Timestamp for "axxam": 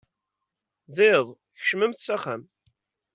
2.15-2.41